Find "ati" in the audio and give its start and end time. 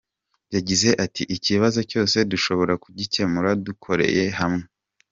1.05-1.23